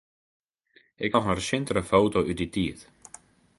[1.05, 2.79] Ik haw noch in resintere foto út dy tiid.